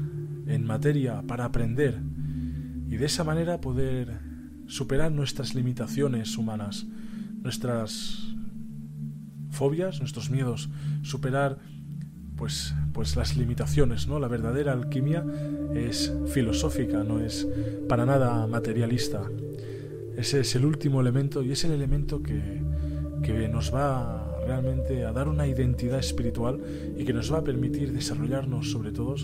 en 0.47 0.65
materia 0.65 1.23
para 1.23 1.45
aprender 1.45 2.01
y 2.89 2.97
de 2.97 3.07
esa 3.07 3.23
manera 3.23 3.61
poder 3.61 4.30
superar 4.71 5.11
nuestras 5.11 5.55
limitaciones 5.57 6.39
humanas, 6.39 6.87
nuestras 7.43 8.29
fobias, 9.51 9.99
nuestros 9.99 10.31
miedos, 10.31 10.71
superar 11.03 11.59
pues, 12.37 12.73
pues 12.93 13.17
las 13.17 13.37
limitaciones, 13.37 14.07
¿no? 14.07 14.21
La 14.21 14.29
verdadera 14.29 14.73
alquimia 14.73 15.25
es 15.75 16.13
filosófica, 16.29 17.03
no 17.03 17.21
es 17.21 17.47
para 17.89 18.07
nada 18.07 18.47
materialista. 18.47 19.23
Ese 20.17 20.41
es 20.41 20.55
el 20.55 20.65
último 20.65 21.01
elemento 21.01 21.43
y 21.43 21.51
es 21.51 21.65
el 21.65 21.73
elemento 21.73 22.23
que, 22.23 22.63
que 23.25 23.49
nos 23.49 23.75
va 23.75 24.39
realmente 24.47 25.05
a 25.05 25.13
dar 25.13 25.29
una 25.29 25.49
identidad 25.49 25.99
espiritual 25.99 26.61
y 26.97 27.05
que 27.05 27.13
nos 27.13 27.33
va 27.33 27.39
a 27.39 27.45
permitir 27.45 27.93
desarrollarnos 27.93 28.71
sobre 28.71 28.93
todo 28.93 29.17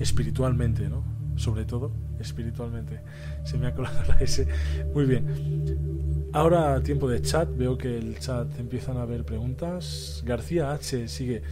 espiritualmente, 0.00 0.88
¿no? 0.88 1.04
Sobre 1.38 1.64
todo 1.64 1.92
espiritualmente. 2.18 3.00
Se 3.44 3.56
me 3.56 3.68
ha 3.68 3.74
colado 3.74 4.02
la 4.08 4.16
S. 4.16 4.46
Muy 4.92 5.06
bien. 5.06 6.28
Ahora 6.32 6.82
tiempo 6.82 7.08
de 7.08 7.22
chat. 7.22 7.48
Veo 7.56 7.78
que 7.78 7.96
el 7.96 8.18
chat 8.18 8.58
empiezan 8.58 8.96
a 8.96 9.02
haber 9.02 9.24
preguntas. 9.24 10.22
García 10.26 10.72
H 10.72 11.08
sigue. 11.08 11.42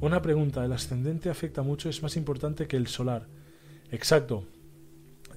Una 0.00 0.22
pregunta. 0.22 0.64
¿El 0.64 0.72
ascendente 0.72 1.28
afecta 1.28 1.62
mucho? 1.62 1.88
¿Es 1.88 2.02
más 2.02 2.16
importante 2.16 2.66
que 2.66 2.76
el 2.76 2.86
solar? 2.86 3.26
Exacto. 3.90 4.46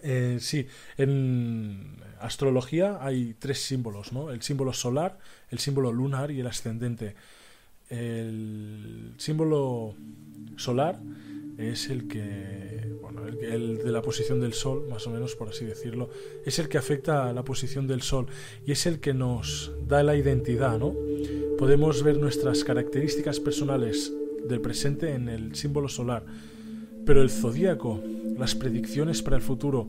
Eh, 0.04 0.38
sí, 0.40 0.68
en 0.98 1.98
astrología 2.20 3.00
hay 3.02 3.36
tres 3.38 3.62
símbolos, 3.62 4.14
¿no? 4.14 4.32
El 4.32 4.42
símbolo 4.42 4.74
solar, 4.74 5.20
el 5.50 5.60
símbolo 5.60 5.92
lunar 5.92 6.32
y 6.32 6.40
el 6.40 6.48
ascendente. 6.48 7.16
El 7.90 9.14
símbolo 9.18 9.96
solar 10.58 11.00
es 11.58 11.90
el 11.90 12.08
que, 12.08 12.96
bueno, 13.02 13.28
el, 13.28 13.80
de 13.80 13.92
la 13.92 14.02
posición 14.02 14.40
del 14.40 14.54
Sol, 14.54 14.86
más 14.90 15.08
o 15.08 15.10
menos 15.10 15.36
por 15.36 15.50
así 15.50 15.66
decirlo, 15.66 16.10
es 16.46 16.60
el 16.60 16.70
que 16.70 16.78
afecta 16.78 17.30
a 17.30 17.34
la 17.34 17.44
posición 17.44 17.88
del 17.88 18.02
Sol 18.02 18.28
y 18.66 18.72
es 18.72 18.86
el 18.86 19.00
que 19.00 19.14
nos 19.14 19.72
da 19.88 20.04
la 20.04 20.16
identidad, 20.16 20.78
¿no? 20.78 20.96
Podemos 21.58 22.04
ver 22.04 22.18
nuestras 22.18 22.64
características 22.64 23.40
personales 23.40 24.14
del 24.48 24.62
presente 24.62 25.14
en 25.14 25.30
el 25.30 25.56
símbolo 25.56 25.90
solar, 25.90 26.26
pero 27.06 27.22
el 27.22 27.32
zodíaco, 27.32 28.04
las 28.38 28.54
predicciones 28.54 29.24
para 29.24 29.38
el 29.38 29.42
futuro, 29.42 29.88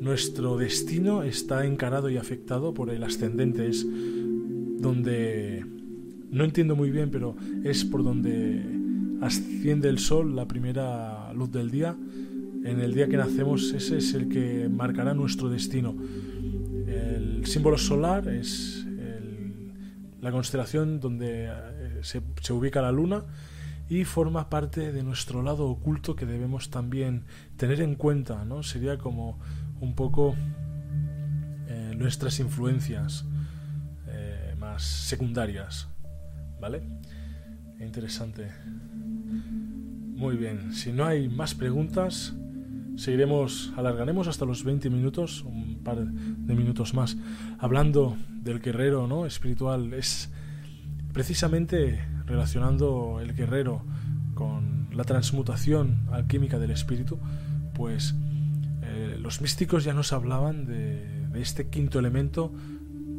nuestro 0.00 0.56
destino 0.56 1.22
está 1.22 1.66
encarado 1.66 2.08
y 2.08 2.16
afectado 2.16 2.72
por 2.72 2.90
el 2.90 3.04
ascendente, 3.04 3.68
es 3.68 3.86
donde 3.86 5.64
no 6.30 6.44
entiendo 6.44 6.74
muy 6.74 6.90
bien, 6.90 7.10
pero 7.10 7.36
es 7.62 7.84
por 7.84 8.02
donde 8.02 8.81
asciende 9.22 9.88
el 9.88 9.98
sol, 9.98 10.36
la 10.36 10.46
primera 10.46 11.32
luz 11.32 11.50
del 11.50 11.70
día. 11.70 11.96
En 12.64 12.80
el 12.80 12.92
día 12.92 13.08
que 13.08 13.16
nacemos, 13.16 13.72
ese 13.72 13.98
es 13.98 14.14
el 14.14 14.28
que 14.28 14.68
marcará 14.68 15.14
nuestro 15.14 15.48
destino. 15.48 15.96
El 16.86 17.46
símbolo 17.46 17.78
solar 17.78 18.28
es 18.28 18.82
la 20.22 20.30
constelación 20.30 21.00
donde 21.00 21.48
eh, 21.50 22.00
se, 22.02 22.52
ubica 22.52 22.80
la 22.80 22.92
luna 22.92 23.24
y 23.90 24.04
forma 24.04 24.48
parte 24.48 24.92
de 24.92 25.02
nuestro 25.02 25.42
lado 25.42 25.68
oculto 25.68 26.14
que 26.14 26.24
debemos 26.24 26.70
también 26.70 27.24
tener 27.56 27.80
en 27.80 27.96
cuenta, 27.96 28.44
¿no? 28.44 28.62
Sería 28.62 28.96
como 28.96 29.40
un 29.80 29.94
poco 29.94 30.36
eh, 31.68 31.92
nuestras 31.96 32.38
influencias 32.38 33.24
eh, 34.06 34.54
más 34.58 34.84
secundarias, 34.84 35.88
¿vale? 36.60 36.82
Interesante. 37.80 38.46
Muy 40.22 40.36
bien, 40.36 40.72
si 40.72 40.92
no 40.92 41.04
hay 41.04 41.28
más 41.28 41.56
preguntas, 41.56 42.32
seguiremos, 42.94 43.72
alargaremos 43.76 44.28
hasta 44.28 44.44
los 44.44 44.62
20 44.62 44.88
minutos, 44.88 45.42
un 45.42 45.80
par 45.82 45.96
de 46.06 46.54
minutos 46.54 46.94
más, 46.94 47.16
hablando 47.58 48.16
del 48.30 48.60
guerrero 48.60 49.08
¿no? 49.08 49.26
espiritual. 49.26 49.92
Es 49.94 50.30
precisamente 51.12 52.06
relacionando 52.24 53.18
el 53.20 53.34
guerrero 53.34 53.82
con 54.34 54.90
la 54.92 55.02
transmutación 55.02 56.06
alquímica 56.12 56.60
del 56.60 56.70
espíritu, 56.70 57.18
pues 57.74 58.14
eh, 58.84 59.18
los 59.20 59.40
místicos 59.40 59.82
ya 59.82 59.92
nos 59.92 60.12
hablaban 60.12 60.66
de, 60.66 61.26
este 61.34 61.66
quinto 61.68 61.98
elemento. 61.98 62.52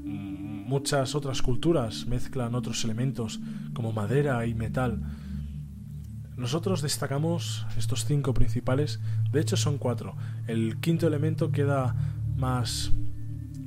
Muchas 0.06 1.16
otras 1.16 1.42
culturas 1.42 2.08
mezclan 2.08 2.56
otros 2.56 2.82
elementos 2.86 3.42
como 3.74 3.92
madera 3.92 4.46
y 4.46 4.54
metal. 4.54 5.02
Nosotros 6.38 6.82
destacamos 6.82 7.66
estos 7.78 8.06
cinco 8.06 8.34
principales, 8.34 9.00
de 9.32 9.40
hecho 9.40 9.56
son 9.56 9.78
cuatro. 9.78 10.16
El 10.48 10.80
quinto 10.80 11.06
elemento 11.08 11.52
queda 11.52 11.96
más 12.36 12.92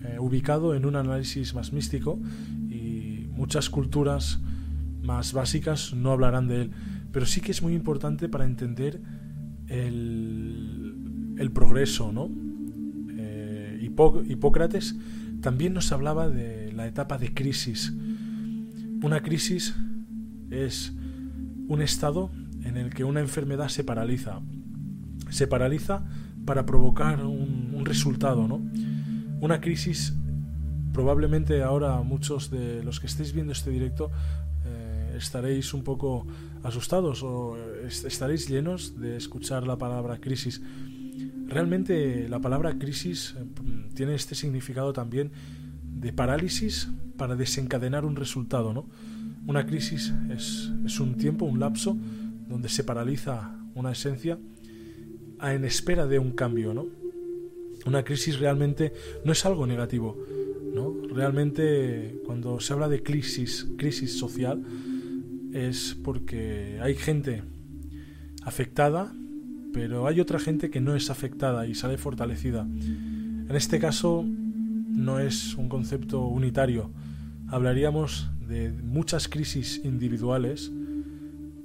eh, 0.05 0.19
ubicado 0.19 0.75
en 0.75 0.85
un 0.85 0.97
análisis 0.97 1.55
más 1.55 1.73
místico 1.73 2.19
y 2.69 3.29
muchas 3.31 3.71
culturas 3.71 4.41
más 5.03 5.33
básicas 5.33 5.95
no 5.95 6.11
hablarán 6.11 6.49
de 6.49 6.63
él, 6.63 6.71
pero 7.13 7.25
sí 7.25 7.41
que 7.41 7.53
es 7.53 7.63
muy 7.63 7.75
importante 7.75 8.29
para 8.29 8.45
entender 8.45 9.01
el, 9.69 11.51
progreso, 11.55 12.13
¿no? 12.13 12.29
Eh, 13.17 13.79
Hipócrates 13.81 14.97
también 15.41 15.73
nos 15.73 15.93
hablaba 15.93 16.29
de 16.29 16.73
la 16.73 16.87
etapa 16.87 17.19
de 17.19 17.33
crisis. 17.33 17.95
Una 19.03 19.23
crisis 19.23 19.75
es 20.51 20.93
un 21.69 21.81
estado 21.83 22.31
en 22.67 22.77
el 22.77 22.93
que 22.93 23.05
una 23.05 23.21
enfermedad 23.21 23.69
se 23.69 23.85
paraliza. 23.85 24.41
Se 25.31 25.47
paraliza 25.47 26.05
para 26.45 26.67
provocar 26.67 27.25
un, 27.25 27.85
resultado, 27.85 28.49
¿no? 28.49 28.61
Una 29.41 29.61
crisis, 29.61 30.15
probablemente 30.93 31.63
ahora 31.63 32.03
muchos 32.03 32.51
de 32.51 32.83
los 32.83 32.99
que 32.99 33.07
estéis 33.07 33.33
viendo 33.33 33.53
este 33.53 33.71
directo 33.71 34.11
estaréis 35.17 35.75
un 35.75 35.83
poco 35.83 36.27
asustados 36.63 37.23
o 37.23 37.57
estaréis 37.87 38.49
llenos 38.49 38.99
de 39.01 39.17
escuchar 39.17 39.67
la 39.67 39.77
palabra 39.77 40.19
crisis. 40.19 40.63
Realmente 41.47 42.29
la 42.29 42.41
palabra 42.41 42.79
crisis 42.79 43.35
eh, 43.39 43.45
tiene 43.95 44.15
este 44.15 44.35
significado 44.35 44.93
también 44.93 45.31
de 45.83 46.13
parálisis 46.13 46.89
para 47.17 47.37
desencadenar 47.37 48.05
un 48.05 48.17
resultado, 48.17 48.73
¿no? 48.75 48.87
Una 49.47 49.65
crisis 49.65 50.13
es 50.29 51.01
un 51.01 51.17
tiempo, 51.17 51.45
un 51.45 51.61
lapso, 51.61 51.97
donde 52.49 52.69
se 52.69 52.85
paraliza 52.85 53.59
una 53.75 53.93
esencia 53.93 54.39
en 55.43 55.65
espera 55.65 56.07
de 56.07 56.19
un 56.19 56.33
cambio, 56.33 56.73
¿no? 56.75 56.87
Una 57.85 58.03
crisis 58.03 58.39
realmente 58.39 58.93
no 59.25 59.33
es 59.33 59.45
algo 59.45 59.67
negativo, 59.67 60.17
¿no? 60.75 60.95
Realmente 61.15 62.21
cuando 62.25 62.59
se 62.61 62.73
habla 62.73 62.89
de 62.89 63.03
crisis, 63.03 63.67
crisis 63.77 64.19
social, 64.19 64.63
es 65.53 65.97
porque 66.03 66.79
hay 66.83 66.95
gente 66.95 67.43
afectada, 68.43 69.13
pero 69.73 70.07
hay 70.07 70.21
otra 70.21 70.39
gente 70.39 70.71
que 70.71 70.81
no 70.81 70.97
es 70.97 71.11
afectada 71.11 71.67
y 71.67 71.75
sale 71.75 71.99
fortalecida. 71.99 72.63
En 72.63 73.55
este 73.55 73.79
caso 73.79 74.25
no 74.27 75.21
es 75.21 75.55
un 75.55 75.69
concepto 75.69 76.27
unitario. 76.27 76.91
Hablaríamos 77.49 78.29
de 78.49 78.73
muchas 78.73 79.29
crisis 79.29 79.81
individuales 79.85 80.73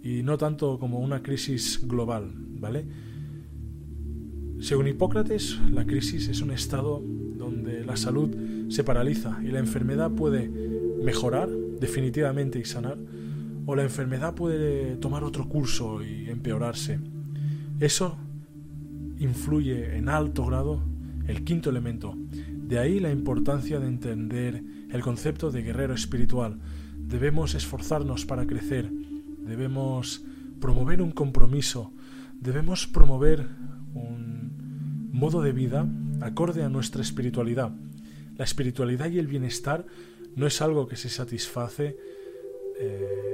y 0.03 0.23
no 0.23 0.37
tanto 0.37 0.79
como 0.79 0.99
una 0.99 1.21
crisis 1.21 1.79
global, 1.87 2.31
¿vale? 2.59 2.85
Según 4.59 4.87
Hipócrates, 4.87 5.59
la 5.71 5.85
crisis 5.85 6.27
es 6.27 6.41
un 6.41 6.51
estado 6.51 7.01
donde 7.01 7.83
la 7.83 7.97
salud 7.97 8.29
se 8.69 8.83
paraliza 8.83 9.39
y 9.43 9.47
la 9.47 9.59
enfermedad 9.59 10.11
puede 10.11 10.49
mejorar 11.03 11.49
definitivamente 11.49 12.59
y 12.59 12.65
sanar, 12.65 12.97
o 13.65 13.75
la 13.75 13.83
enfermedad 13.83 14.35
puede 14.35 14.97
tomar 14.97 15.23
otro 15.23 15.47
curso 15.49 16.03
y 16.03 16.29
empeorarse. 16.29 16.99
Eso 17.79 18.17
influye 19.19 19.97
en 19.97 20.09
alto 20.09 20.45
grado 20.45 20.83
el 21.27 21.43
quinto 21.43 21.69
elemento. 21.69 22.15
De 22.17 22.79
ahí 22.79 22.99
la 22.99 23.11
importancia 23.11 23.79
de 23.79 23.87
entender 23.87 24.63
el 24.91 25.01
concepto 25.01 25.51
de 25.51 25.63
guerrero 25.63 25.93
espiritual. 25.93 26.59
Debemos 26.97 27.55
esforzarnos 27.55 28.25
para 28.25 28.45
crecer, 28.45 28.91
debemos 29.41 30.23
promover 30.59 31.01
un 31.01 31.11
compromiso, 31.11 31.91
debemos 32.39 32.87
promover 32.87 33.47
un 33.93 35.09
modo 35.11 35.41
de 35.41 35.51
vida 35.51 35.87
acorde 36.21 36.63
a 36.63 36.69
nuestra 36.69 37.01
espiritualidad. 37.01 37.71
La 38.37 38.45
espiritualidad 38.45 39.09
y 39.09 39.19
el 39.19 39.27
bienestar 39.27 39.85
no 40.35 40.47
es 40.47 40.61
algo 40.61 40.87
que 40.87 40.95
se 40.95 41.09
satisface 41.09 41.97
eh, 42.79 43.31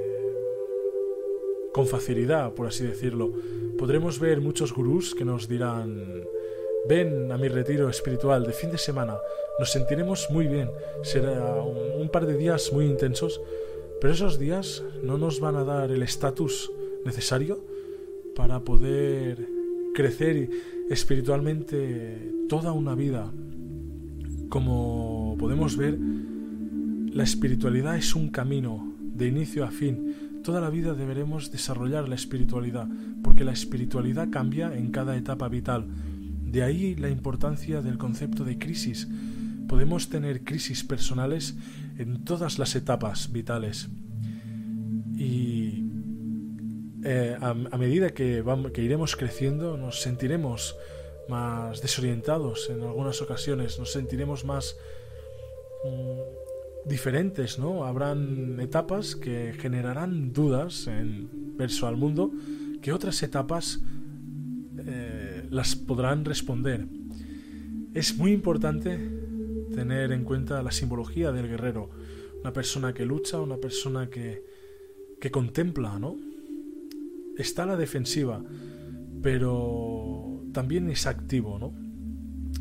con 1.72 1.86
facilidad, 1.86 2.52
por 2.54 2.66
así 2.66 2.84
decirlo. 2.84 3.32
Podremos 3.78 4.18
ver 4.18 4.40
muchos 4.40 4.72
gurús 4.72 5.14
que 5.14 5.24
nos 5.24 5.48
dirán, 5.48 6.24
ven 6.88 7.30
a 7.30 7.38
mi 7.38 7.48
retiro 7.48 7.88
espiritual 7.88 8.44
de 8.44 8.52
fin 8.52 8.70
de 8.70 8.78
semana, 8.78 9.16
nos 9.58 9.70
sentiremos 9.70 10.28
muy 10.30 10.46
bien, 10.46 10.70
será 11.02 11.62
un, 11.62 12.08
par 12.08 12.26
de 12.26 12.36
días 12.36 12.72
muy 12.72 12.86
intensos, 12.86 13.40
pero 14.00 14.12
esos 14.12 14.38
días 14.38 14.84
no 15.02 15.18
nos 15.18 15.40
van 15.40 15.56
a 15.56 15.64
dar 15.64 15.90
el 15.90 16.02
estatus 16.02 16.70
necesario 17.04 17.64
para 18.36 18.60
poder 18.60 19.48
crecer 19.94 20.48
espiritualmente 20.90 22.32
toda 22.48 22.72
una 22.72 22.94
vida. 22.94 23.32
Como 24.48 25.36
podemos 25.38 25.76
ver, 25.76 25.98
la 27.12 27.24
espiritualidad 27.24 27.96
es 27.96 28.14
un 28.14 28.28
camino 28.28 28.94
de 29.00 29.26
inicio 29.26 29.64
a 29.64 29.70
fin. 29.70 30.14
Toda 30.44 30.60
la 30.60 30.70
vida 30.70 30.94
deberemos 30.94 31.50
desarrollar 31.50 32.08
la 32.08 32.14
espiritualidad, 32.14 32.88
porque 33.22 33.44
la 33.44 33.52
espiritualidad 33.52 34.30
cambia 34.30 34.72
en 34.74 34.92
cada 34.92 35.16
etapa 35.16 35.48
vital. 35.48 35.86
De 36.46 36.62
ahí 36.62 36.94
la 36.94 37.10
importancia 37.10 37.82
del 37.82 37.98
concepto 37.98 38.44
de 38.44 38.58
crisis. 38.58 39.08
Podemos 39.66 40.08
tener 40.08 40.44
crisis 40.44 40.84
personales 40.84 41.56
en 41.98 42.24
todas 42.24 42.58
las 42.58 42.74
etapas 42.76 43.30
vitales. 43.32 43.88
Y 45.16 45.84
eh, 47.04 47.36
a, 47.40 47.54
medida 47.54 48.10
que, 48.10 48.40
vamos, 48.40 48.72
que 48.72 48.82
iremos 48.82 49.16
creciendo, 49.16 49.76
nos 49.76 50.00
sentiremos 50.00 50.76
más 51.28 51.82
desorientados 51.82 52.70
en 52.70 52.82
algunas 52.82 53.20
ocasiones, 53.20 53.78
nos 53.78 53.92
sentiremos 53.92 54.44
más 54.44 54.76
mm, 55.84 56.88
diferentes, 56.88 57.58
¿no? 57.58 57.84
Habrán 57.84 58.60
etapas 58.60 59.14
que 59.14 59.54
generarán 59.58 60.32
dudas 60.32 60.86
en 60.86 61.56
verso 61.56 61.86
al 61.86 61.96
mundo 61.96 62.30
que 62.80 62.92
otras 62.92 63.22
etapas 63.22 63.80
eh, 64.86 65.46
las 65.50 65.74
podrán 65.74 66.24
responder. 66.24 66.86
Es 67.94 68.16
muy 68.16 68.32
importante 68.32 69.17
tener 69.74 70.12
en 70.12 70.24
cuenta 70.24 70.62
la 70.62 70.70
simbología 70.70 71.32
del 71.32 71.48
guerrero, 71.48 71.90
una 72.40 72.52
persona 72.52 72.92
que 72.92 73.04
lucha, 73.04 73.40
una 73.40 73.56
persona 73.56 74.08
que, 74.08 74.44
que 75.20 75.30
contempla, 75.30 75.98
¿no? 75.98 76.16
Está 77.36 77.64
a 77.64 77.66
la 77.66 77.76
defensiva, 77.76 78.42
pero 79.22 80.42
también 80.52 80.90
es 80.90 81.06
activo, 81.06 81.58
¿no? 81.58 81.72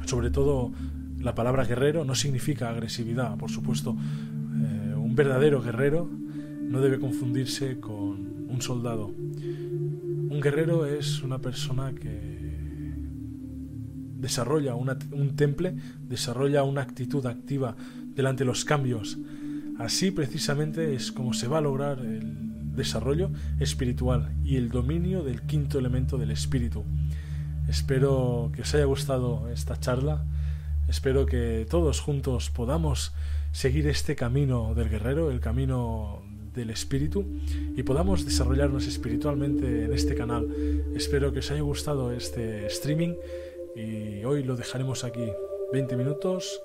Sobre 0.06 0.30
todo 0.30 0.72
la 1.20 1.36
palabra 1.36 1.66
guerrero 1.66 2.06
no 2.06 2.16
significa 2.16 2.70
agresividad, 2.70 3.38
por 3.38 3.50
supuesto. 3.50 3.96
Eh, 3.96 4.96
un 4.96 5.16
verdadero 5.16 5.62
guerrero 5.62 6.08
no 6.08 6.82
debe 6.82 7.00
confundirse 7.00 7.80
con 7.80 8.48
un 8.50 8.62
soldado. 8.62 9.08
Un 9.08 10.40
guerrero 10.42 10.86
es 10.86 11.24
una 11.24 11.40
persona 11.40 11.94
que 11.94 12.67
desarrolla 14.20 14.76
un 14.76 15.36
temple, 15.36 15.76
desarrolla 16.08 16.64
una 16.64 16.82
actitud 16.82 17.26
activa 17.26 17.76
delante 18.16 18.44
de 18.44 18.48
los 18.48 18.66
cambios. 18.66 19.18
Así 19.78 20.12
precisamente 20.12 20.96
es 20.96 21.12
como 21.12 21.34
se 21.34 21.48
va 21.48 21.60
a 21.60 21.62
lograr 21.62 22.00
el 22.00 22.76
desarrollo 22.76 23.32
espiritual 23.60 24.34
y 24.44 24.56
el 24.56 24.70
dominio 24.70 25.24
del 25.24 25.42
quinto 25.42 25.80
elemento 25.80 26.18
del 26.18 26.32
espíritu. 26.32 26.84
Espero 27.68 28.52
que 28.56 28.62
os 28.62 28.74
haya 28.74 28.86
gustado 28.86 29.50
esta 29.50 29.80
charla. 29.80 30.24
Espero 30.88 31.26
que 31.26 31.68
todos 31.70 32.00
juntos 32.00 32.50
podamos 32.50 33.14
seguir 33.52 33.88
este 33.88 34.16
camino 34.16 34.74
del 34.74 34.90
guerrero, 34.90 35.32
el 35.32 35.42
camino 35.42 36.22
del 36.56 36.70
espíritu, 36.70 37.26
y 37.76 37.84
podamos 37.84 38.26
desarrollarnos 38.26 38.88
espiritualmente 38.88 39.86
en 39.86 39.94
este 39.94 40.16
canal. 40.16 40.48
Espero 40.96 41.34
que 41.34 41.40
os 41.40 41.52
haya 41.52 41.62
gustado 41.62 42.12
este 42.12 42.66
streaming 42.68 43.14
y 43.78 44.26
hoy 44.26 44.44
lo 44.44 44.56
dejaremos 44.56 45.04
aquí. 45.04 45.28
20 45.72 45.96
minutos. 45.96 46.62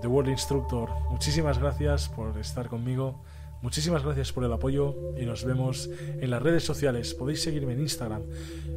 The 0.00 0.06
World 0.06 0.30
Instructor. 0.30 0.88
Muchísimas 1.10 1.58
gracias 1.58 2.08
por 2.08 2.38
estar 2.38 2.68
conmigo. 2.68 3.22
Muchísimas 3.60 4.02
gracias 4.02 4.32
por 4.32 4.44
el 4.44 4.52
apoyo 4.52 4.96
y 5.20 5.26
nos 5.26 5.44
vemos 5.44 5.88
en 6.20 6.30
las 6.30 6.42
redes 6.42 6.64
sociales. 6.64 7.14
Podéis 7.14 7.42
seguirme 7.42 7.74
en 7.74 7.80
Instagram, 7.80 8.22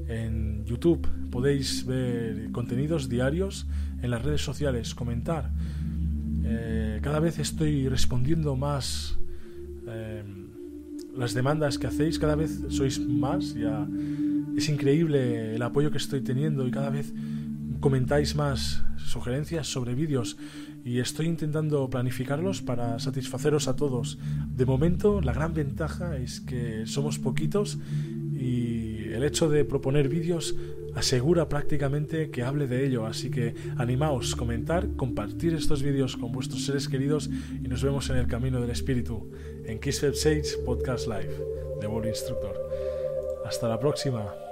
en 0.07 0.63
YouTube, 0.65 1.07
podéis 1.31 1.85
ver 1.87 2.51
contenidos 2.51 3.09
diarios 3.09 3.65
en 4.03 4.11
las 4.11 4.23
redes 4.23 4.41
sociales, 4.41 4.93
comentar. 4.93 5.49
Eh, 6.43 6.99
cada 7.01 7.19
vez 7.19 7.39
estoy 7.39 7.89
respondiendo 7.89 8.55
más 8.55 9.17
eh, 9.87 10.23
las 11.15 11.33
demandas 11.33 11.79
que 11.79 11.87
hacéis, 11.87 12.19
cada 12.19 12.35
vez 12.35 12.61
sois 12.69 12.99
más, 12.99 13.55
ya 13.55 13.87
es 14.55 14.69
increíble 14.69 15.55
el 15.55 15.61
apoyo 15.63 15.89
que 15.89 15.97
estoy 15.97 16.21
teniendo 16.21 16.67
y 16.67 16.71
cada 16.71 16.91
vez 16.91 17.11
comentáis 17.85 18.35
más 18.35 18.81
sugerencias 18.97 19.67
sobre 19.67 19.93
vídeos 19.93 20.37
y 20.83 21.01
estoy 21.01 21.27
intentando 21.27 21.87
planificarlos 21.87 22.63
para 22.63 22.97
satisfaceros 22.97 23.67
a 23.67 23.75
todos. 23.75 24.17
De 24.49 24.65
momento, 24.65 25.21
la 25.21 25.33
gran 25.33 25.53
ventaja 25.53 26.17
es 26.17 26.41
que 26.41 26.87
somos 26.87 27.19
poquitos 27.19 27.77
y 28.33 29.03
el 29.13 29.23
hecho 29.23 29.49
de 29.49 29.65
proponer 29.65 30.09
vídeos 30.09 30.55
asegura 30.95 31.47
prácticamente 31.47 32.31
que 32.31 32.41
hable 32.41 32.65
de 32.65 32.87
ello, 32.87 33.05
así 33.05 33.29
que 33.29 33.53
animaos, 33.77 34.35
comentar, 34.35 34.95
compartir 34.95 35.53
estos 35.53 35.83
vídeos 35.83 36.17
con 36.17 36.31
vuestros 36.31 36.65
seres 36.65 36.89
queridos 36.89 37.29
y 37.63 37.67
nos 37.67 37.83
vemos 37.83 38.09
en 38.09 38.17
el 38.17 38.25
camino 38.25 38.59
del 38.59 38.71
espíritu 38.71 39.29
en 39.63 39.79
Kiss 39.79 39.97
Sage 39.97 40.57
Podcast 40.65 41.07
Live 41.07 41.35
de 41.81 41.85
World 41.85 42.09
Instructor. 42.09 42.55
Hasta 43.45 43.69
la 43.69 43.79
próxima. 43.79 44.44